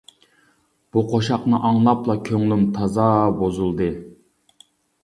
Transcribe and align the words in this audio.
بۇ 0.95 1.03
قوشاقنى 1.11 1.59
ئاڭلاپلا، 1.69 2.17
كۆڭلۈم 2.31 2.65
تازا 2.79 3.07
بۇزۇلدى. 3.45 3.93